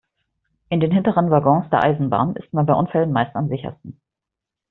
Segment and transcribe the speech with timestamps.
[0.69, 4.01] In den hinteren Waggons der Eisenbahn ist man bei Unfällen meist am sichersten.